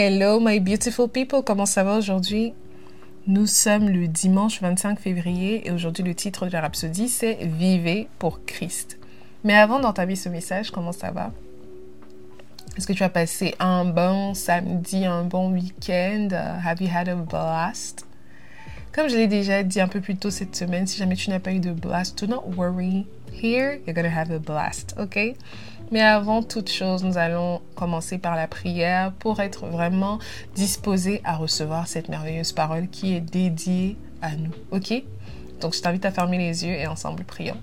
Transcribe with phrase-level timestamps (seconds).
[0.00, 2.54] Hello my beautiful people, comment ça va aujourd'hui?
[3.26, 8.06] Nous sommes le dimanche 25 février et aujourd'hui le titre de la rhapsodie c'est Vivez
[8.20, 8.96] pour Christ.
[9.42, 11.32] Mais avant d'entamer ce message, comment ça va?
[12.76, 16.28] Est-ce que tu as passé un bon samedi, un bon week-end?
[16.30, 18.06] Uh, have you had a blast?
[18.92, 21.40] Comme je l'ai déjà dit un peu plus tôt cette semaine, si jamais tu n'as
[21.40, 23.04] pas eu de blast, do not worry.
[23.32, 25.34] Here, you're gonna have a blast, ok?
[25.90, 30.18] Mais avant toute chose, nous allons commencer par la prière pour être vraiment
[30.54, 34.52] disposés à recevoir cette merveilleuse parole qui est dédiée à nous.
[34.70, 34.92] OK?
[35.60, 37.56] Donc je t'invite à fermer les yeux et ensemble prions.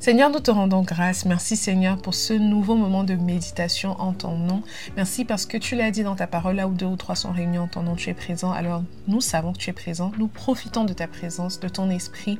[0.00, 1.24] Seigneur, nous te rendons grâce.
[1.24, 4.62] Merci Seigneur pour ce nouveau moment de méditation en ton nom.
[4.96, 7.32] Merci parce que tu l'as dit dans ta parole, là où deux ou trois sont
[7.32, 8.52] réunis en ton nom, tu es présent.
[8.52, 10.12] Alors nous savons que tu es présent.
[10.16, 12.38] Nous profitons de ta présence, de ton esprit.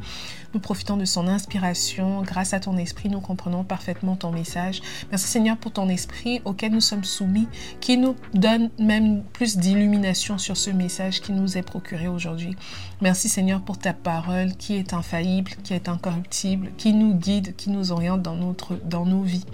[0.54, 2.22] Nous profitons de son inspiration.
[2.22, 4.80] Grâce à ton esprit, nous comprenons parfaitement ton message.
[5.10, 7.48] Merci Seigneur pour ton esprit auquel nous sommes soumis,
[7.80, 12.56] qui nous donne même plus d'illumination sur ce message qui nous est procuré aujourd'hui.
[13.00, 17.70] Merci Seigneur pour ta parole qui est infaillible, qui est incorruptible, qui nous guide qui
[17.70, 19.44] nous oriente dans, nos vies.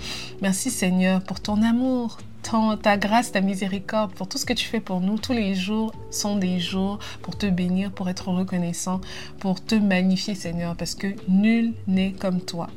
[0.42, 2.18] Merci Seigneur pour ton amour,
[2.82, 5.18] ta grâce, ta miséricorde, pour tout ce que tu fais pour nous.
[5.18, 9.00] Tous les jours sont des jours pour te bénir, pour être reconnaissant,
[9.38, 12.68] pour te magnifier Seigneur, parce que nul n'est comme toi.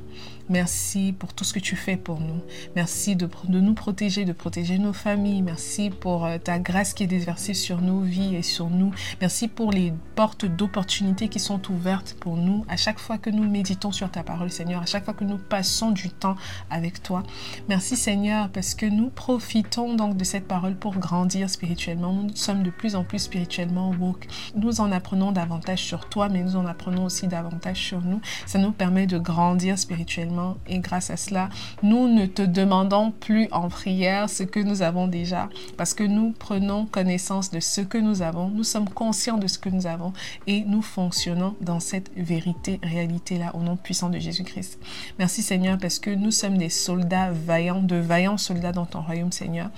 [0.49, 2.41] Merci pour tout ce que tu fais pour nous.
[2.75, 5.41] Merci de, nous protéger, de protéger nos familles.
[5.41, 8.91] Merci pour euh, ta grâce qui est déversée sur nos vies et sur nous.
[9.19, 13.43] Merci pour les portes d'opportunités qui sont ouvertes pour nous à chaque fois que nous
[13.43, 16.37] méditons sur ta parole, Seigneur, à chaque fois que nous passons du temps
[16.69, 17.23] avec toi.
[17.67, 22.13] Merci, Seigneur, parce que nous profitons donc de cette parole pour grandir spirituellement.
[22.13, 24.27] Nous sommes de plus en plus spirituellement woke.
[24.55, 28.21] Nous en apprenons davantage sur toi, mais nous en apprenons aussi davantage sur nous.
[28.45, 30.36] Ça nous permet de grandir spirituellement
[30.67, 31.49] et grâce à cela,
[31.83, 36.33] nous ne te demandons plus en prière ce que nous avons déjà parce que nous
[36.37, 40.13] prenons connaissance de ce que nous avons, nous sommes conscients de ce que nous avons
[40.45, 44.79] et nous fonctionnons dans cette vérité, réalité-là au nom puissant de Jésus-Christ.
[45.19, 49.31] Merci Seigneur parce que nous sommes des soldats vaillants, de vaillants soldats dans ton royaume
[49.31, 49.69] Seigneur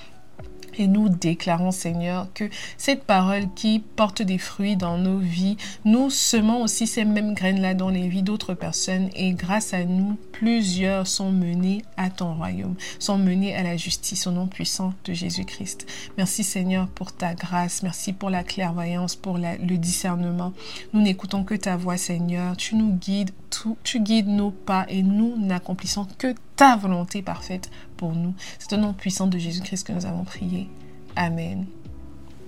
[0.80, 6.10] et nous déclarons, Seigneur, que cette parole qui porte des fruits dans nos vies, nous
[6.10, 9.10] semons aussi ces mêmes graines-là dans les vies d'autres personnes.
[9.16, 14.26] Et grâce à nous, plusieurs sont menés à ton royaume, sont menés à la justice
[14.26, 15.86] au nom puissant de Jésus-Christ.
[16.18, 17.84] Merci, Seigneur, pour ta grâce.
[17.84, 20.54] Merci pour la clairvoyance, pour le discernement.
[20.94, 22.56] Nous n'écoutons que ta voix, Seigneur.
[22.56, 23.32] Tu nous guides,
[23.84, 28.34] tu guides nos pas et nous n'accomplissons que ta volonté parfaite pour nous.
[28.60, 30.68] C'est au nom puissant de Jésus-Christ que nous avons prié.
[31.16, 31.66] Amen.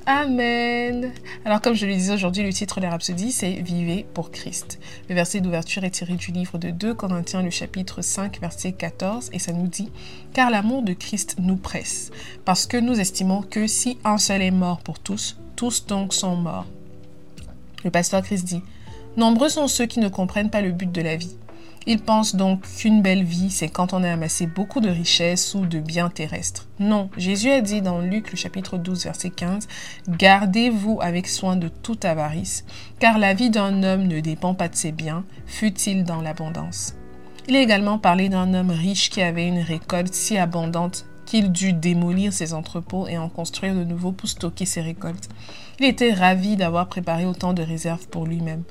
[0.06, 1.14] Amen.
[1.46, 4.80] Alors comme je le disais aujourd'hui, le titre de la rhapsodie, c'est Vivez pour Christ.
[5.08, 9.30] Le verset d'ouverture est tiré du livre de 2 Corinthiens, le chapitre 5, verset 14,
[9.32, 9.90] et ça nous dit
[10.34, 12.12] Car l'amour de Christ nous presse,
[12.44, 16.36] parce que nous estimons que si un seul est mort pour tous, tous donc sont
[16.36, 16.68] morts.
[17.86, 18.62] Le pasteur Christ dit
[19.16, 21.38] Nombreux sont ceux qui ne comprennent pas le but de la vie.
[21.88, 25.66] Ils pensent donc qu'une belle vie, c'est quand on a amassé beaucoup de richesses ou
[25.66, 26.68] de biens terrestres.
[26.80, 29.68] Non, Jésus a dit dans Luc le chapitre 12 verset 15,
[30.08, 32.66] Gardez-vous avec soin de toute avarice,
[33.00, 36.94] car la vie d'un homme ne dépend pas de ses biens, fut-il dans l'abondance.
[37.48, 41.74] Il a également parlé d'un homme riche qui avait une récolte si abondante qu'il dut
[41.74, 45.30] démolir ses entrepôts et en construire de nouveaux pour stocker ses récoltes.
[45.80, 48.64] Il était ravi d'avoir préparé autant de réserves pour lui-même.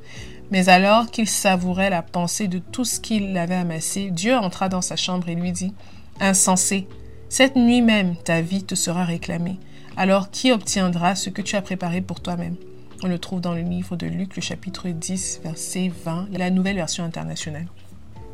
[0.50, 4.82] Mais alors qu'il savourait la pensée de tout ce qu'il avait amassé, Dieu entra dans
[4.82, 5.72] sa chambre et lui dit
[6.20, 6.88] Insensé,
[7.28, 9.58] cette nuit même ta vie te sera réclamée.
[9.96, 12.56] Alors qui obtiendra ce que tu as préparé pour toi-même
[13.02, 16.76] On le trouve dans le livre de Luc, le chapitre 10, verset 20, la nouvelle
[16.76, 17.66] version internationale.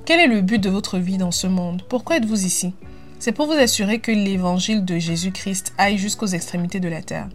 [0.06, 1.82] Quel est le but de votre vie dans ce monde?
[1.88, 2.72] Pourquoi êtes-vous ici?
[3.18, 7.28] C'est pour vous assurer que l'évangile de Jésus-Christ aille jusqu'aux extrémités de la terre.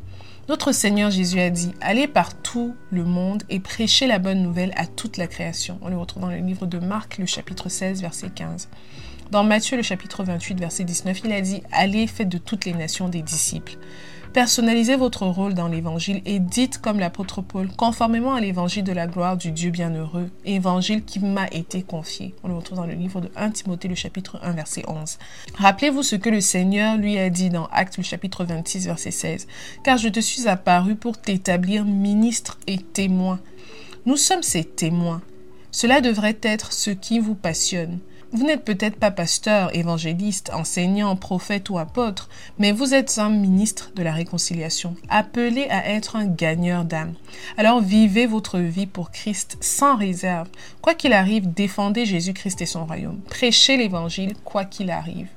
[0.50, 4.74] Notre Seigneur Jésus a dit, allez par tout le monde et prêchez la bonne nouvelle
[4.76, 5.78] à toute la création.
[5.82, 8.68] On le retrouve dans le livre de Marc, le chapitre 16, verset 15.
[9.30, 12.74] Dans Matthieu, le chapitre 28, verset 19, il a dit, allez, faites de toutes les
[12.74, 13.78] nations des disciples.
[14.34, 19.06] Personnalisez votre rôle dans l'évangile et dites comme l'apôtre Paul, conformément à l'évangile de la
[19.06, 22.34] gloire du Dieu bienheureux, évangile qui m'a été confié.
[22.42, 25.18] On le retrouve dans le livre de 1 Timothée, le chapitre 1, verset 11.
[25.56, 29.48] Rappelez-vous ce que le Seigneur lui a dit dans Actes, le chapitre 26, verset 16.
[29.84, 33.38] Car je te suis apparu pour t'établir ministre et témoin.
[34.06, 35.22] Nous sommes ces témoins.
[35.72, 38.00] Cela devrait être ce qui vous passionne.
[38.34, 42.30] Vous n'êtes peut-être pas pasteur, évangéliste, enseignant, prophète ou apôtre,
[42.60, 47.14] mais vous êtes un ministre de la réconciliation, appelé à être un gagneur d'âme.
[47.58, 50.48] Alors vivez votre vie pour Christ sans réserve.
[50.82, 53.20] Quoi qu'il arrive, défendez Jésus-Christ et son royaume.
[53.30, 55.28] Prêchez l'évangile quoi qu'il arrive.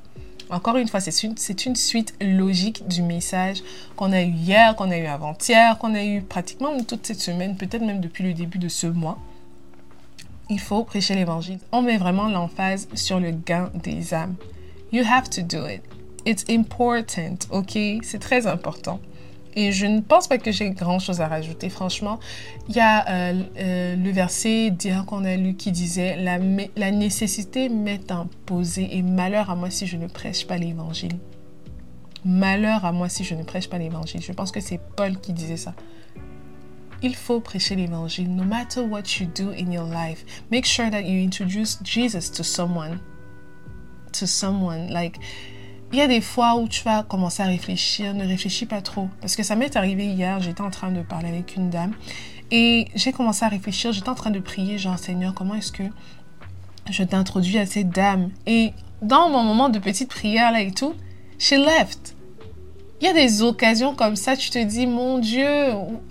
[0.49, 1.35] Encore une fois, c'est une,
[1.67, 3.63] une, suite logique du message
[3.97, 7.57] qu'on a eu hier, qu'on a eu avant-hier, qu'on a eu pratiquement toute cette semaine,
[7.57, 9.19] peut-être même depuis le début de ce mois.
[10.51, 11.59] Il faut prêcher l'évangile.
[11.73, 14.35] On met vraiment l'emphase sur le gain des âmes.
[14.93, 15.83] You have to do it.
[16.27, 17.79] It's important, ok?
[18.03, 19.01] C'est très important.
[19.57, 21.69] Et je ne pense pas que j'ai grand-chose à rajouter.
[21.69, 22.19] Franchement,
[22.69, 27.69] il y a euh, euh, le verset d'hier qu'on a lu qui disait la nécessité
[27.69, 31.17] m'est imposée et malheur à moi si je ne prêche pas l'évangile.
[32.25, 34.23] Malheur à moi si je ne prêche pas l'évangile.
[34.23, 35.75] Je pense que c'est Paul qui disait ça.
[37.03, 38.35] Il faut prêcher l'évangile.
[38.35, 42.43] No matter what you do in your life, make sure that you introduce Jesus to
[42.43, 42.99] someone.
[44.13, 44.91] To someone.
[44.91, 45.19] Like,
[45.93, 49.09] il y a des fois où tu vas commencer à réfléchir, ne réfléchis pas trop.
[49.21, 51.93] Parce que ça m'est arrivé hier, j'étais en train de parler avec une dame
[52.51, 55.85] et j'ai commencé à réfléchir, j'étais en train de prier, genre Seigneur, comment est-ce que
[56.91, 58.31] je t'introduis à cette dame?
[58.47, 60.95] Et dans mon moment de petite prière là et tout,
[61.39, 62.14] she left.
[63.05, 65.45] Il y a des occasions comme ça, tu te dis, mon Dieu,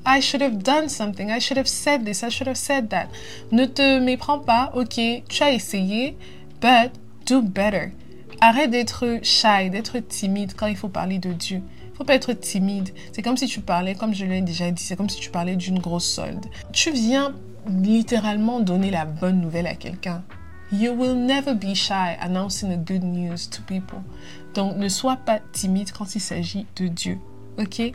[0.05, 3.07] I should have done something, I should have said this, I should have said that.
[3.51, 6.15] Ne te méprends pas, ok, tu as essayé,
[6.61, 6.91] but
[7.25, 7.93] do better.
[8.41, 11.63] Arrête d'être shy, d'être timide quand il faut parler de Dieu.
[11.93, 12.91] Il faut pas être timide.
[13.11, 15.55] C'est comme si tu parlais, comme je l'ai déjà dit, c'est comme si tu parlais
[15.55, 16.45] d'une grosse solde.
[16.73, 17.33] Tu viens
[17.67, 20.21] littéralement donner la bonne nouvelle à quelqu'un.
[20.71, 23.99] You will never be shy announcing the good news to people.
[24.53, 27.17] Donc ne sois pas timide quand il s'agit de Dieu.
[27.59, 27.93] OK?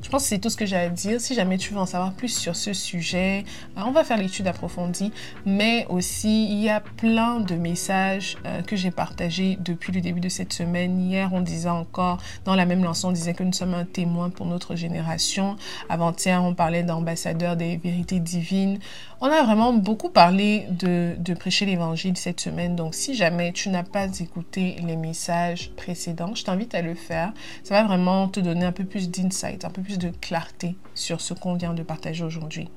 [0.00, 1.20] Je pense que c'est tout ce que j'ai à dire.
[1.20, 3.44] Si jamais tu veux en savoir plus sur ce sujet,
[3.76, 5.12] euh, on va faire l'étude approfondie.
[5.44, 10.20] Mais aussi, il y a plein de messages euh, que j'ai partagés depuis le début
[10.20, 11.00] de cette semaine.
[11.00, 14.30] Hier, on disait encore, dans la même leçon, on disait que nous sommes un témoin
[14.30, 15.56] pour notre génération.
[15.88, 18.78] Avant-hier, on parlait d'ambassadeurs des vérités divines.
[19.20, 22.76] On a vraiment beaucoup parlé de, prêcher l'évangile cette semaine.
[22.76, 27.32] Donc, si jamais tu n'as pas écouté les messages précédents, je t'invite à le faire.
[27.64, 31.20] Ça va vraiment te donner un peu plus d'insight, un peu plus de clarté sur
[31.20, 32.68] ce qu'on vient de partager aujourd'hui.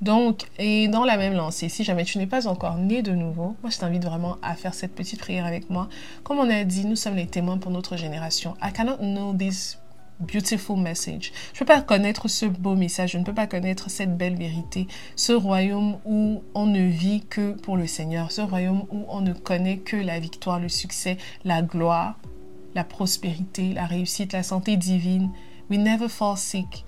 [0.00, 3.56] Donc, et dans la même lancée, si jamais tu n'es pas encore né de nouveau,
[3.62, 5.88] moi je t'invite vraiment à faire cette petite prière avec moi.
[6.22, 8.54] Comme on a dit, nous sommes les témoins pour notre génération.
[8.62, 9.78] I cannot know this
[10.20, 11.32] beautiful message.
[11.52, 14.36] Je ne peux pas connaître ce beau message, je ne peux pas connaître cette belle
[14.36, 19.20] vérité, ce royaume où on ne vit que pour le Seigneur, ce royaume où on
[19.20, 22.18] ne connaît que la victoire, le succès, la gloire,
[22.74, 25.30] la prospérité, la réussite, la santé divine.
[25.70, 26.84] We never fall sick.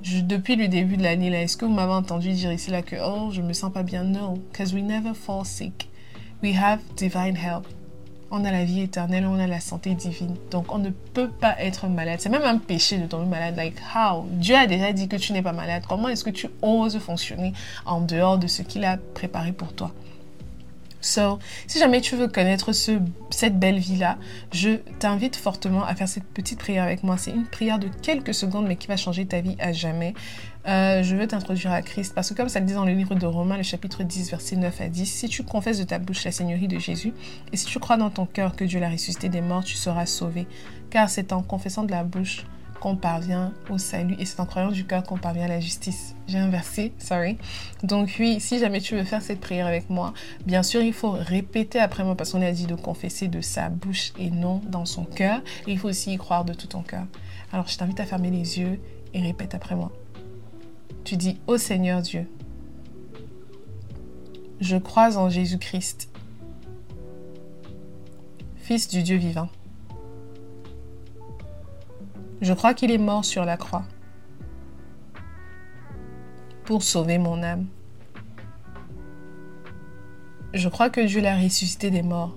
[0.00, 3.30] depuis le début de l'année, est-ce que vous m'avez entendu dire ici là que oh,
[3.30, 4.04] je me sens pas bien?
[4.04, 5.88] No, because we never fall sick.
[6.42, 7.66] We have divine help
[8.32, 10.34] on a la vie éternelle, on a la santé divine.
[10.50, 12.18] Donc on ne peut pas être malade.
[12.20, 13.56] C'est même un péché de tomber malade.
[13.56, 14.26] Like how?
[14.30, 15.84] Dieu a déjà dit que tu n'es pas malade.
[15.86, 17.52] Comment est-ce que tu oses fonctionner
[17.84, 19.92] en dehors de ce qu'il a préparé pour toi?
[21.02, 22.92] So, si jamais tu veux connaître ce,
[23.30, 24.18] cette belle vie-là,
[24.52, 27.16] je t'invite fortement à faire cette petite prière avec moi.
[27.18, 30.14] C'est une prière de quelques secondes, mais qui va changer ta vie à jamais.
[30.68, 33.16] Euh, je veux t'introduire à Christ parce que comme ça le dit dans le livre
[33.16, 36.24] de Romains, le chapitre 10, verset 9 à 10, si tu confesses de ta bouche
[36.24, 37.12] la Seigneurie de Jésus
[37.52, 40.06] et si tu crois dans ton cœur que Dieu l'a ressuscité des morts, tu seras
[40.06, 40.46] sauvé.
[40.90, 42.44] Car c'est en confessant de la bouche
[42.82, 46.16] qu'on parvient au salut et c'est en croyant du cœur qu'on parvient à la justice.
[46.26, 47.38] J'ai inversé, sorry.
[47.84, 50.12] Donc oui, si jamais tu veux faire cette prière avec moi,
[50.46, 53.68] bien sûr, il faut répéter après moi parce qu'on a dit de confesser de sa
[53.68, 55.42] bouche et non dans son cœur.
[55.68, 57.04] Il faut aussi y croire de tout ton cœur.
[57.52, 58.80] Alors je t'invite à fermer les yeux
[59.14, 59.92] et répète après moi.
[61.04, 62.28] Tu dis, ô Seigneur Dieu,
[64.60, 66.08] je crois en Jésus-Christ,
[68.56, 69.48] Fils du Dieu vivant.
[72.42, 73.84] Je crois qu'il est mort sur la croix
[76.64, 77.66] pour sauver mon âme.
[80.52, 82.34] Je crois que Dieu l'a ressuscité des morts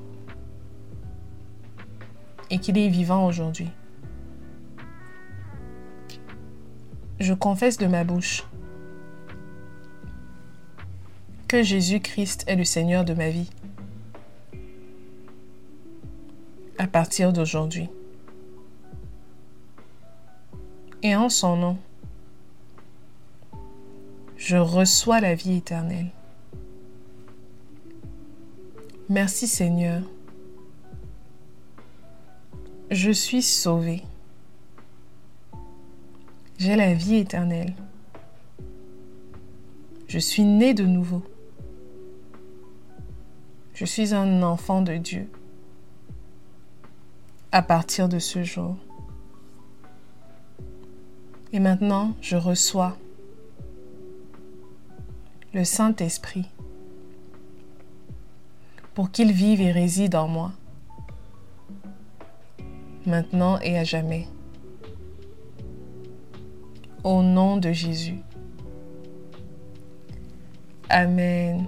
[2.51, 3.71] et qu'il est vivant aujourd'hui.
[7.19, 8.43] Je confesse de ma bouche
[11.47, 13.49] que Jésus-Christ est le Seigneur de ma vie
[16.77, 17.89] à partir d'aujourd'hui
[21.05, 21.77] et en son nom,
[24.37, 26.09] je reçois la vie éternelle.
[29.07, 30.01] Merci Seigneur.
[32.89, 34.01] Je suis sauvé.
[36.57, 37.75] J'ai la vie éternelle.
[40.07, 41.21] Je suis né de nouveau.
[43.75, 45.29] Je suis un enfant de Dieu.
[47.51, 48.75] À partir de ce jour.
[51.55, 52.97] Et maintenant, je reçois
[55.53, 56.49] le Saint-Esprit
[58.93, 60.51] pour qu'il vive et réside en moi.
[63.05, 64.27] maintenant et à jamais.
[67.05, 68.19] Au nom de Jésus.
[70.89, 71.67] Amen.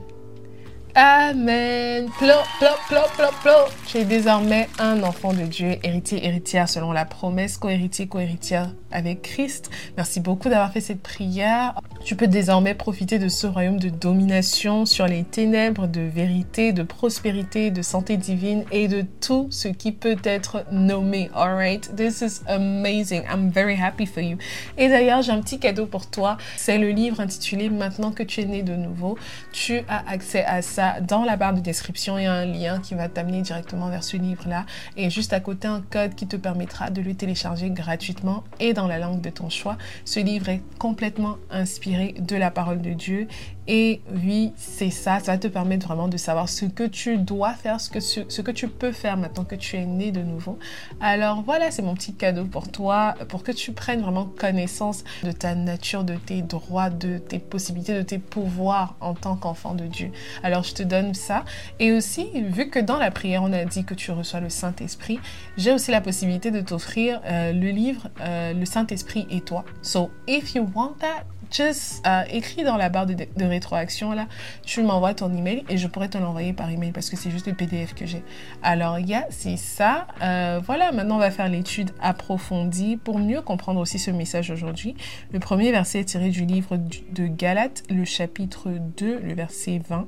[0.99, 2.09] Amen.
[2.17, 3.71] Plop, plop, plop, plop, plop.
[3.85, 9.21] Tu es désormais un enfant de Dieu, héritier, héritière selon la promesse, co-héritier, co-héritière avec
[9.21, 9.69] Christ.
[9.95, 11.79] Merci beaucoup d'avoir fait cette prière.
[12.03, 16.81] Tu peux désormais profiter de ce royaume de domination sur les ténèbres, de vérité, de
[16.81, 21.29] prospérité, de santé divine et de tout ce qui peut être nommé.
[21.35, 23.21] Alright, this is amazing.
[23.31, 24.39] I'm very happy for you.
[24.79, 26.37] Et d'ailleurs, j'ai un petit cadeau pour toi.
[26.55, 29.15] C'est le livre intitulé Maintenant que tu es né de nouveau.
[29.51, 32.79] Tu as accès à ça dans la barre de description, il y a un lien
[32.79, 34.65] qui va t'amener directement vers ce livre-là.
[34.95, 38.87] Et juste à côté, un code qui te permettra de le télécharger gratuitement et dans
[38.87, 39.77] la langue de ton choix.
[40.05, 43.27] Ce livre est complètement inspiré de la parole de Dieu
[43.67, 47.53] et oui, c'est ça, ça va te permettre vraiment de savoir ce que tu dois
[47.53, 50.57] faire, ce que, ce, que tu peux faire maintenant que tu es né de nouveau.
[51.01, 55.31] Alors voilà, c'est mon petit cadeau pour toi, pour que tu prennes vraiment connaissance de
[55.31, 59.85] ta nature, de tes droits, de tes possibilités, de tes pouvoirs en tant qu'enfant de
[59.85, 60.11] Dieu.
[60.43, 61.43] Alors je te donne ça.
[61.79, 65.19] Et aussi, vu que dans la prière, on a dit que tu reçois le Saint-Esprit,
[65.57, 69.65] j'ai aussi la possibilité de t'offrir euh, le livre euh, Le Saint-Esprit et toi.
[69.81, 74.27] So, if you want that, just euh, écris dans la barre de, rétroaction là,
[74.63, 77.47] tu m'envoies ton email et je pourrais te l'envoyer par email parce que c'est juste
[77.47, 78.23] le PDF que j'ai.
[78.63, 80.07] Alors, il y a, c'est ça.
[80.21, 84.95] Euh, voilà, maintenant on va faire l'étude approfondie pour mieux comprendre aussi ce message aujourd'hui.
[85.31, 90.07] Le premier verset est tiré du livre de Galates, le chapitre 2, le verset 20.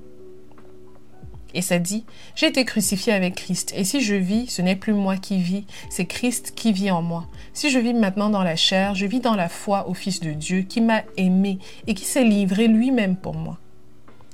[1.53, 4.93] Et ça dit, j'ai été crucifié avec Christ, et si je vis, ce n'est plus
[4.93, 7.25] moi qui vis, c'est Christ qui vit en moi.
[7.53, 10.31] Si je vis maintenant dans la chair, je vis dans la foi au Fils de
[10.31, 13.57] Dieu qui m'a aimé et qui s'est livré lui-même pour moi.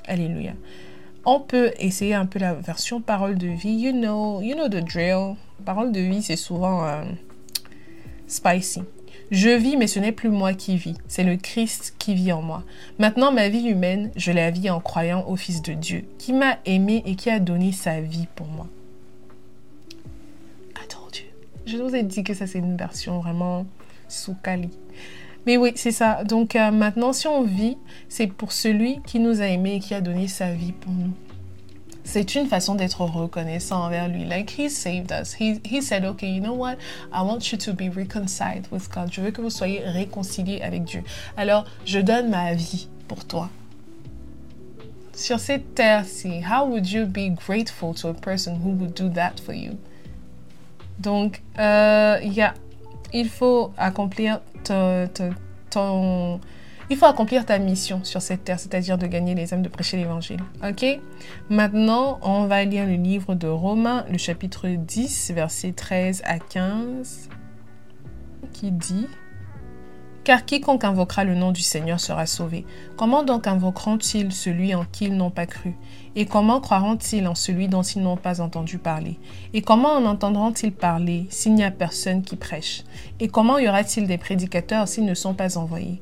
[0.06, 0.54] Alléluia.
[1.26, 3.74] On peut essayer un peu la version parole de vie.
[3.74, 5.36] You know, you know the drill.
[5.66, 7.04] Parole de vie, c'est souvent euh,
[8.28, 8.84] spicy.
[9.32, 12.42] Je vis, mais ce n'est plus moi qui vis, c'est le Christ qui vit en
[12.42, 12.64] moi.
[13.00, 16.60] Maintenant, ma vie humaine, je la vis en croyant au Fils de Dieu, qui m'a
[16.66, 18.68] aimé et qui a donné sa vie pour moi.
[20.84, 21.00] Attends.
[21.66, 23.66] Je vous ai dit que ça, c'est une version vraiment
[24.08, 24.70] sous Kali.
[25.48, 26.24] Mais oui, c'est ça.
[26.24, 27.78] Donc euh, maintenant, si on vit,
[28.10, 31.14] c'est pour celui qui nous a aimés et qui a donné sa vie pour nous
[32.06, 34.24] c'est une façon d'être reconnaissant envers lui.
[34.24, 35.34] Like he saved us.
[35.34, 36.78] He, he said, okay, you know what?
[37.12, 39.12] I want you to be reconciled with God.
[39.12, 41.04] Je veux que vous soyez réconciliés avec Dieu.
[41.36, 43.50] Alors, je donne ma vie pour toi.
[45.14, 49.40] Sur cette terre-ci, how would you be grateful to a person who would do that
[49.44, 49.78] for you?
[51.00, 52.54] Donc, yeah,
[53.14, 56.40] il faut accomplir ton
[56.90, 59.98] il faut accomplir ta mission sur cette terre, c'est-à-dire de gagner les âmes, de prêcher
[59.98, 60.40] l'évangile.
[60.64, 60.86] Ok?
[61.50, 67.30] Maintenant, on va lire le livre de Romains, le chapitre 10, versets 13 à 15,
[68.54, 69.08] qui dit
[70.26, 72.66] car quiconque invoquera le nom du Seigneur sera sauvé.
[72.98, 75.76] Comment donc invoqueront-ils celui en qui ils n'ont pas cru?
[76.16, 79.20] Et comment croiront-ils en celui dont ils n'ont pas entendu parler?
[79.54, 82.84] Et comment en entendront-ils parler s'il n'y a personne qui prêche?
[83.20, 86.02] Et comment y aura-t-il des prédicateurs s'ils ne sont pas envoyés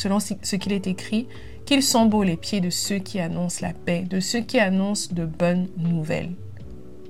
[0.00, 1.28] selon ce qu'il est écrit,
[1.66, 5.14] qu'ils sont beaux les pieds de ceux qui annoncent la paix, de ceux qui annoncent
[5.14, 6.32] de bonnes nouvelles.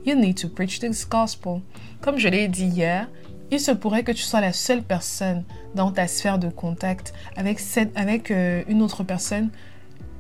[0.05, 1.61] You need to preach this gospel.
[2.01, 3.09] Comme je l'ai dit hier,
[3.53, 5.45] il se pourrait que tu sois la seule personne
[5.77, 9.51] dans ta sphère de contact avec, euh, une autre personne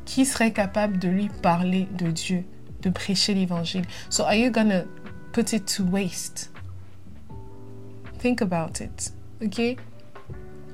[0.04, 2.44] qui serait capable de lui parler de Dieu,
[2.82, 3.84] de prêcher l'évangile.
[4.10, 4.84] So are you gonna
[5.32, 6.52] put it to waste?
[8.18, 9.12] Think about it.
[9.42, 9.76] Okay?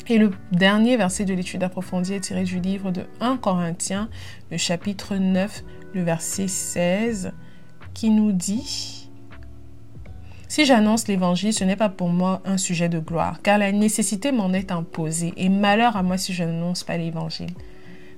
[0.09, 4.09] Et le dernier verset de l'étude approfondie est tiré du livre de 1 Corinthiens,
[4.53, 7.33] le chapitre 9, le verset 16,
[7.93, 9.11] qui nous dit
[10.47, 14.31] Si j'annonce l'évangile, ce n'est pas pour moi un sujet de gloire, car la nécessité
[14.31, 17.51] m'en est imposée, et malheur à moi si je n'annonce pas l'évangile.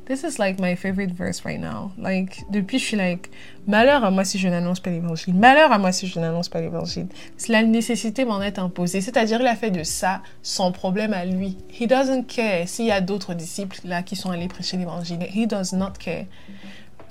[0.08, 1.92] This is like my favorite verse right now.
[1.98, 3.28] Like, depuis, je suis like,
[3.66, 5.34] malheur à moi si je n'annonce pas l'évangile.
[5.34, 7.08] Malheur à moi si je n'annonce pas l'évangile.
[7.50, 9.02] La nécessité m'en est imposée.
[9.02, 11.58] C'est-à-dire, il a fait de ça son problème à lui.
[11.78, 15.18] He doesn't care s'il y a d'autres disciples là qui sont allés prêcher l'évangile.
[15.30, 16.24] He does not care.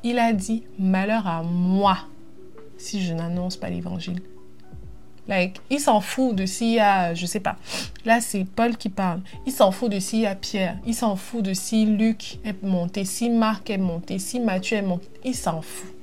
[0.04, 2.00] Il a dit, malheur à moi
[2.80, 4.22] si je n'annonce pas l'évangile.
[5.28, 7.58] Like, il s'en fout de s'il y a, je sais pas.
[8.06, 9.22] Là, c'est Paul qui parle.
[9.46, 10.78] Il s'en fout de s'il y a Pierre.
[10.86, 14.82] Il s'en fout de si Luc est monté, si Marc est monté, si Matthieu est
[14.82, 15.08] monté.
[15.26, 15.94] Il s'en fout.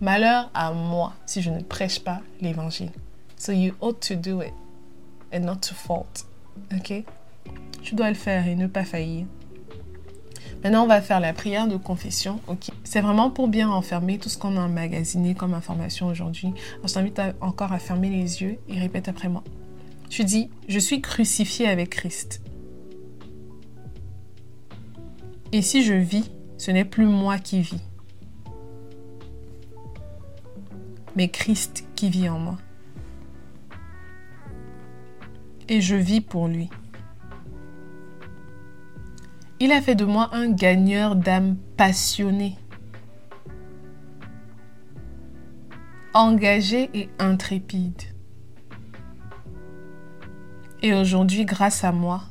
[0.00, 2.90] Malheur à moi si je ne prêche pas l'évangile.
[3.36, 4.54] So you ought to do it
[5.32, 6.24] and not to fault.
[6.74, 7.04] Ok?
[7.82, 9.26] Tu dois le faire et ne pas faillir.
[10.62, 12.40] Maintenant, on va faire la prière de confession.
[12.84, 16.52] C'est vraiment pour bien enfermer tout ce qu'on a emmagasiné comme information aujourd'hui.
[16.82, 19.42] On s'invite encore à fermer les yeux et répète après moi.
[20.10, 22.42] Tu dis, je suis crucifié avec Christ.
[25.52, 27.82] Et si je vis, ce n'est plus moi qui vis,
[31.16, 32.58] mais Christ qui vit en moi.
[35.68, 36.68] Et je vis pour lui.
[39.62, 42.56] Il a fait de moi un gagneur d'âme passionné,
[46.14, 48.00] engagé et intrépide.
[50.80, 52.22] Et aujourd'hui, grâce à moi,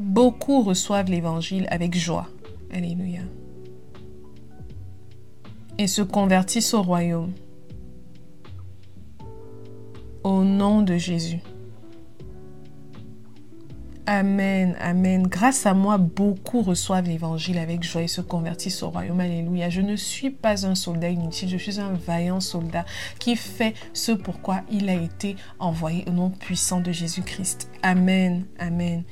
[0.00, 2.26] beaucoup reçoivent l'évangile avec joie.
[2.72, 3.22] Alléluia.
[5.78, 7.32] Et se convertissent au royaume.
[10.24, 11.40] Au nom de Jésus.
[14.06, 15.26] Amen, amen.
[15.26, 19.20] Grâce à moi, beaucoup reçoivent l'évangile avec joie et se convertissent au royaume.
[19.20, 19.70] Alléluia.
[19.70, 22.84] Je ne suis pas un soldat inutile, je suis un vaillant soldat
[23.18, 27.70] qui fait ce pourquoi il a été envoyé au nom puissant de Jésus-Christ.
[27.82, 29.04] Amen, amen.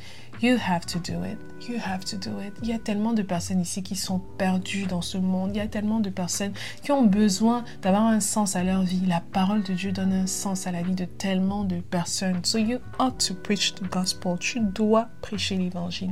[0.42, 1.38] You have to do it.
[1.68, 2.52] You have to do it.
[2.64, 5.50] Il y a tellement de personnes ici qui sont perdues dans ce monde.
[5.54, 9.06] Il y a tellement de personnes qui ont besoin d'avoir un sens à leur vie.
[9.06, 12.44] La parole de Dieu donne un sens à la vie de tellement de personnes.
[12.44, 14.37] So you ought to preach the gospel.
[14.40, 16.11] Tu dois prêcher l'évangile.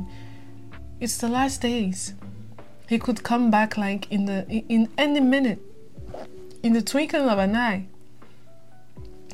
[1.01, 2.15] It's the last days.
[2.89, 5.59] He could come back like in the in any minute.
[6.63, 7.83] In the twinkling of an eye.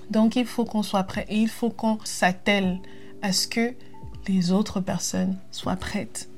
[0.10, 2.80] Donc il faut qu'on soit prêt et il faut qu'on s'attelle
[3.22, 3.75] à ce que
[4.27, 6.29] les autres personnes soient prêtes.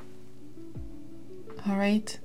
[1.65, 2.21] Alright?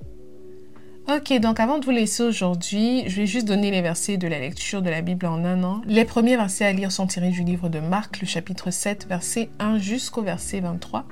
[1.07, 4.39] Ok, donc avant de vous laisser aujourd'hui, je vais juste donner les versets de la
[4.39, 5.81] lecture de la Bible en un an.
[5.85, 9.49] Les premiers versets à lire sont tirés du livre de Marc, le chapitre 7, verset
[9.59, 11.05] 1 jusqu'au verset 23.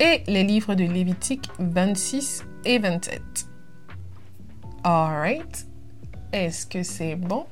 [0.00, 3.22] Et les livres de Lévitique 26 et 27.
[4.82, 5.66] Alright?
[6.32, 7.44] Est-ce que c'est bon?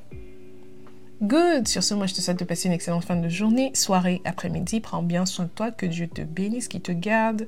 [1.23, 1.69] Good.
[1.69, 4.81] Sur ce, moi, je te souhaite de passer une excellente fin de journée, soirée, après-midi.
[4.81, 7.47] Prends bien soin de toi, que Dieu te bénisse, qu'il te garde.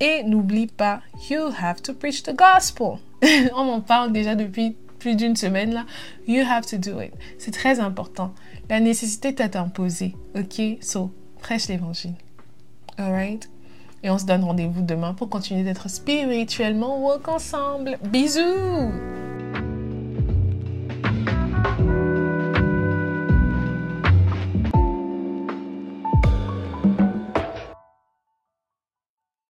[0.00, 2.98] Et n'oublie pas, you have to preach the gospel.
[3.54, 5.86] On m'en parle déjà depuis plus d'une semaine là.
[6.28, 7.12] You have to do it.
[7.38, 8.34] C'est très important.
[8.68, 10.14] La nécessité t'a imposé.
[10.34, 10.60] Ok?
[10.82, 12.14] So, prêche l'évangile.
[12.98, 13.48] Alright?
[14.02, 17.98] Et on se donne rendez-vous demain pour continuer d'être spirituellement walk ensemble.
[18.04, 18.92] Bisous!